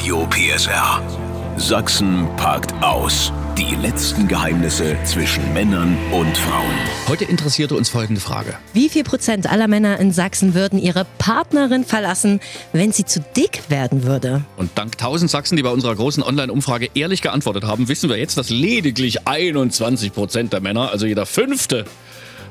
[0.00, 1.02] Radio PSR.
[1.58, 3.30] Sachsen packt aus.
[3.58, 6.74] Die letzten Geheimnisse zwischen Männern und Frauen.
[7.06, 8.54] Heute interessierte uns folgende Frage.
[8.72, 12.40] Wie viel Prozent aller Männer in Sachsen würden ihre Partnerin verlassen,
[12.72, 14.42] wenn sie zu dick werden würde?
[14.56, 18.38] Und dank 1000 Sachsen, die bei unserer großen Online-Umfrage ehrlich geantwortet haben, wissen wir jetzt,
[18.38, 21.84] dass lediglich 21 Prozent der Männer, also jeder Fünfte,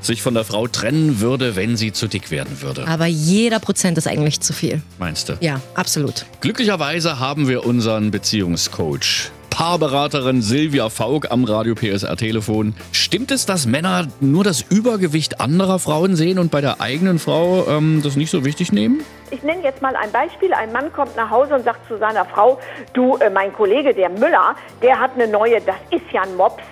[0.01, 2.87] sich von der Frau trennen würde, wenn sie zu dick werden würde.
[2.87, 4.81] Aber jeder Prozent ist eigentlich zu viel.
[4.97, 5.33] Meinst du?
[5.39, 6.25] Ja, absolut.
[6.41, 9.31] Glücklicherweise haben wir unseren Beziehungscoach.
[9.49, 12.75] Paarberaterin Silvia Faug am Radio PSR Telefon.
[12.93, 17.67] Stimmt es, dass Männer nur das Übergewicht anderer Frauen sehen und bei der eigenen Frau
[17.67, 19.03] ähm, das nicht so wichtig nehmen?
[19.31, 20.53] Ich nenne jetzt mal ein Beispiel.
[20.53, 22.57] Ein Mann kommt nach Hause und sagt zu seiner Frau,
[22.93, 26.63] du, äh, mein Kollege, der Müller, der hat eine neue, das ist ja ein Mops,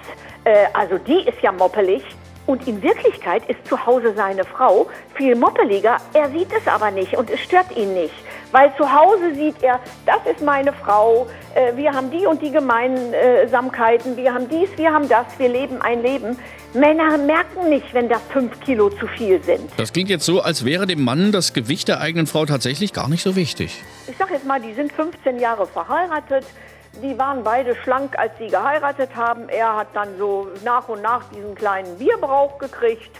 [0.46, 2.04] äh, also die ist ja moppelig.
[2.48, 5.98] Und in Wirklichkeit ist zu Hause seine Frau viel moppeliger.
[6.14, 8.14] Er sieht es aber nicht und es stört ihn nicht.
[8.54, 12.52] Weil zu Hause sieht er, das ist meine Frau, äh, wir haben die und die
[12.52, 16.40] Gemeinsamkeiten, wir haben dies, wir haben das, wir leben ein Leben.
[16.74, 19.70] Männer merken nicht, wenn da fünf Kilo zu viel sind.
[19.76, 23.10] Das klingt jetzt so, als wäre dem Mann das Gewicht der eigenen Frau tatsächlich gar
[23.10, 23.84] nicht so wichtig.
[24.08, 26.46] Ich sag jetzt mal, die sind 15 Jahre verheiratet.
[27.03, 29.49] Die waren beide schlank, als sie geheiratet haben.
[29.49, 33.12] Er hat dann so nach und nach diesen kleinen Bierbrauch gekriegt.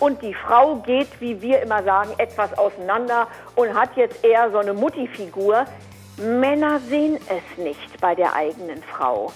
[0.00, 4.58] Und die Frau geht, wie wir immer sagen, etwas auseinander und hat jetzt eher so
[4.58, 5.66] eine Mutti-Figur.
[6.16, 9.32] Männer sehen es nicht bei der eigenen Frau.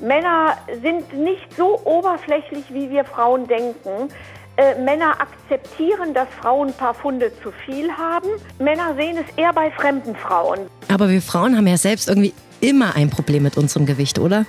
[0.00, 4.08] Männer sind nicht so oberflächlich, wie wir Frauen denken.
[4.56, 8.28] Äh, Männer akzeptieren, dass Frauen ein paar Funde zu viel haben.
[8.58, 10.60] Männer sehen es eher bei fremden Frauen.
[10.92, 12.32] Aber wir Frauen haben ja selbst irgendwie
[12.64, 14.46] immer ein Problem mit unserem Gewicht, oder?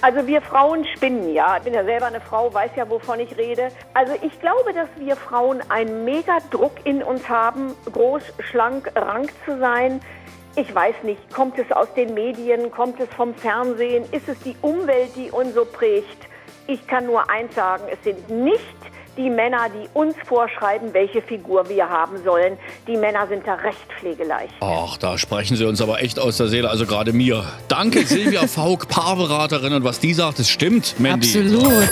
[0.00, 1.58] Also wir Frauen spinnen ja.
[1.58, 3.68] Ich bin ja selber eine Frau, weiß ja, wovon ich rede.
[3.94, 9.32] Also ich glaube, dass wir Frauen einen mega Druck in uns haben, groß, schlank, rank
[9.44, 10.00] zu sein.
[10.56, 14.56] Ich weiß nicht, kommt es aus den Medien, kommt es vom Fernsehen, ist es die
[14.60, 16.26] Umwelt, die uns so prägt?
[16.66, 18.60] Ich kann nur eins sagen, es sind nicht
[19.16, 22.56] die Männer, die uns vorschreiben, welche Figur wir haben sollen.
[22.86, 24.54] Die Männer sind da recht pflegeleicht.
[24.60, 27.44] Ach, da sprechen Sie uns aber echt aus der Seele, also gerade mir.
[27.68, 29.72] Danke, Silvia Faug, Paarberaterin.
[29.74, 31.28] Und was die sagt, das stimmt, Mandy.
[31.28, 31.90] Absolut.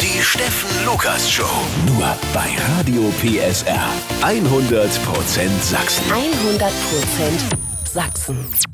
[0.00, 1.44] Die Steffen Lukas Show.
[1.86, 2.48] Nur bei
[2.78, 3.88] Radio PSR.
[4.22, 4.40] 100%
[5.60, 6.04] Sachsen.
[6.12, 8.73] 100% Sachsen.